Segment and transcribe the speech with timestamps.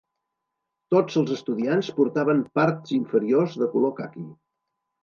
[0.95, 4.29] Tots els estudiants portaven parts inferiors de color caqui.